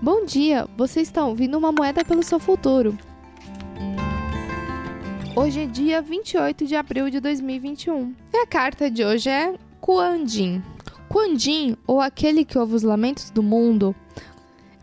Bom 0.00 0.24
dia, 0.24 0.68
você 0.76 1.00
está 1.00 1.26
ouvindo 1.26 1.58
uma 1.58 1.72
moeda 1.72 2.04
pelo 2.04 2.22
seu 2.22 2.38
futuro. 2.38 2.96
Hoje 5.34 5.62
é 5.62 5.66
dia 5.66 6.00
28 6.00 6.66
de 6.66 6.76
abril 6.76 7.10
de 7.10 7.18
2021. 7.18 8.14
E 8.32 8.36
a 8.36 8.46
carta 8.46 8.88
de 8.88 9.04
hoje 9.04 9.28
é 9.28 9.58
Kuan 9.80 10.18
Yin. 10.18 10.62
Kuan 11.08 11.34
Yin, 11.36 11.76
ou 11.84 12.00
aquele 12.00 12.44
que 12.44 12.56
ouve 12.56 12.76
os 12.76 12.84
lamentos 12.84 13.30
do 13.30 13.42
mundo, 13.42 13.92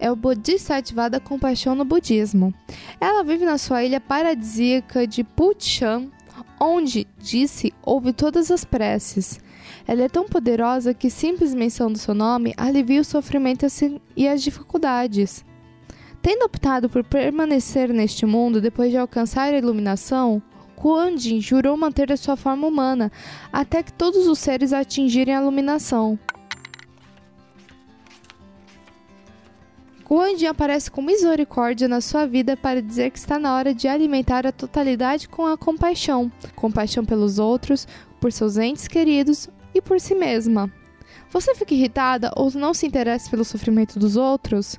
é 0.00 0.10
o 0.10 0.16
Bodhisattva 0.16 1.08
compaixão 1.20 1.76
no 1.76 1.84
budismo. 1.84 2.52
Ela 3.00 3.22
vive 3.22 3.44
na 3.44 3.56
sua 3.56 3.84
ilha 3.84 4.00
paradisíaca 4.00 5.06
de 5.06 5.22
Puchan, 5.22 6.10
onde, 6.60 7.06
disse, 7.18 7.72
ouve 7.82 8.12
todas 8.12 8.50
as 8.50 8.64
preces. 8.64 9.40
Ela 9.86 10.04
é 10.04 10.08
tão 10.08 10.24
poderosa 10.24 10.94
que 10.94 11.10
simples 11.10 11.54
menção 11.54 11.90
do 11.90 11.98
seu 11.98 12.14
nome 12.14 12.54
alivia 12.56 13.00
o 13.00 13.04
sofrimento 13.04 13.66
e 14.16 14.28
as 14.28 14.42
dificuldades. 14.42 15.44
Tendo 16.22 16.44
optado 16.44 16.88
por 16.88 17.04
permanecer 17.04 17.92
neste 17.92 18.24
mundo 18.24 18.60
depois 18.60 18.90
de 18.90 18.96
alcançar 18.96 19.52
a 19.52 19.58
iluminação, 19.58 20.42
Kuan 20.74 21.16
Yin 21.18 21.40
jurou 21.40 21.76
manter 21.76 22.10
a 22.12 22.16
sua 22.16 22.36
forma 22.36 22.66
humana 22.66 23.12
até 23.52 23.82
que 23.82 23.92
todos 23.92 24.26
os 24.26 24.38
seres 24.38 24.72
atingirem 24.72 25.34
a 25.34 25.40
iluminação. 25.40 26.18
Kuan 30.04 30.36
Yin 30.36 30.46
aparece 30.46 30.90
com 30.90 31.00
misericórdia 31.00 31.88
na 31.88 31.98
sua 32.00 32.26
vida 32.26 32.56
para 32.58 32.82
dizer 32.82 33.10
que 33.10 33.18
está 33.18 33.38
na 33.38 33.54
hora 33.54 33.74
de 33.74 33.88
alimentar 33.88 34.46
a 34.46 34.52
totalidade 34.52 35.26
com 35.28 35.46
a 35.46 35.56
compaixão, 35.56 36.30
compaixão 36.54 37.06
pelos 37.06 37.38
outros, 37.38 37.88
por 38.20 38.30
seus 38.30 38.58
entes 38.58 38.86
queridos 38.86 39.48
e 39.74 39.80
por 39.80 39.98
si 39.98 40.14
mesma. 40.14 40.70
Você 41.30 41.54
fica 41.54 41.72
irritada 41.72 42.30
ou 42.36 42.50
não 42.52 42.74
se 42.74 42.86
interessa 42.86 43.30
pelo 43.30 43.46
sofrimento 43.46 43.98
dos 43.98 44.14
outros? 44.14 44.78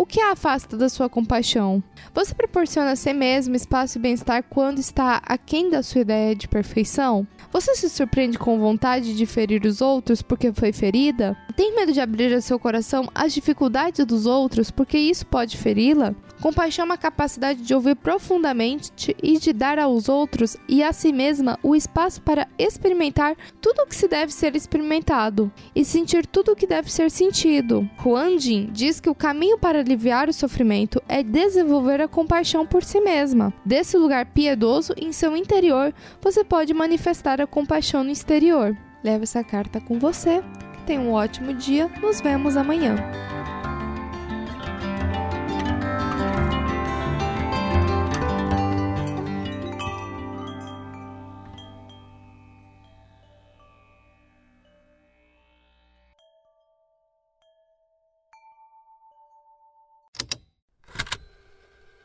O 0.00 0.06
que 0.06 0.18
a 0.18 0.32
afasta 0.32 0.78
da 0.78 0.88
sua 0.88 1.10
compaixão? 1.10 1.82
Você 2.14 2.34
proporciona 2.34 2.92
a 2.92 2.96
si 2.96 3.12
mesmo 3.12 3.54
espaço 3.54 3.98
e 3.98 4.00
bem-estar 4.00 4.42
quando 4.48 4.78
está 4.78 5.20
aquém 5.26 5.68
da 5.68 5.82
sua 5.82 6.00
ideia 6.00 6.34
de 6.34 6.48
perfeição? 6.48 7.28
Você 7.52 7.74
se 7.74 7.90
surpreende 7.90 8.38
com 8.38 8.58
vontade 8.58 9.14
de 9.14 9.26
ferir 9.26 9.66
os 9.66 9.82
outros 9.82 10.22
porque 10.22 10.54
foi 10.54 10.72
ferida? 10.72 11.36
Tem 11.54 11.76
medo 11.76 11.92
de 11.92 12.00
abrir 12.00 12.32
a 12.32 12.40
seu 12.40 12.58
coração 12.58 13.10
às 13.14 13.34
dificuldades 13.34 14.06
dos 14.06 14.24
outros 14.24 14.70
porque 14.70 14.96
isso 14.96 15.26
pode 15.26 15.58
feri-la? 15.58 16.14
Compaixão 16.40 16.84
é 16.84 16.86
uma 16.86 16.96
capacidade 16.96 17.60
de 17.60 17.74
ouvir 17.74 17.96
profundamente 17.96 19.14
e 19.22 19.38
de 19.38 19.52
dar 19.52 19.78
aos 19.78 20.08
outros 20.08 20.56
e 20.66 20.82
a 20.82 20.90
si 20.90 21.12
mesma 21.12 21.58
o 21.62 21.76
espaço 21.76 22.22
para 22.22 22.48
experimentar 22.58 23.36
tudo 23.60 23.82
o 23.82 23.86
que 23.86 23.94
se 23.94 24.08
deve 24.08 24.32
ser 24.32 24.56
experimentado 24.56 25.52
e 25.74 25.84
sentir 25.84 26.24
tudo 26.24 26.52
o 26.52 26.56
que 26.56 26.66
deve 26.66 26.90
ser 26.90 27.10
sentido. 27.10 27.86
Huan 28.02 28.38
Jin 28.38 28.70
diz 28.72 29.00
que 29.00 29.10
o 29.10 29.14
caminho 29.14 29.58
para 29.58 29.84
aliviar 29.90 30.28
o 30.28 30.32
sofrimento 30.32 31.02
é 31.08 31.22
desenvolver 31.22 32.00
a 32.00 32.06
compaixão 32.06 32.64
por 32.64 32.84
si 32.84 33.00
mesma. 33.00 33.52
Desse 33.64 33.96
lugar 33.96 34.26
piedoso 34.26 34.94
em 34.96 35.12
seu 35.12 35.36
interior, 35.36 35.92
você 36.20 36.44
pode 36.44 36.72
manifestar 36.72 37.40
a 37.40 37.46
compaixão 37.46 38.04
no 38.04 38.10
exterior. 38.10 38.76
Leve 39.02 39.24
essa 39.24 39.42
carta 39.42 39.80
com 39.80 39.98
você. 39.98 40.42
Tenha 40.86 41.00
um 41.00 41.12
ótimo 41.12 41.52
dia. 41.52 41.90
Nos 42.00 42.20
vemos 42.20 42.56
amanhã. 42.56 42.96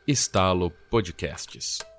Estalo 0.08 0.70
Podcasts. 0.88 1.95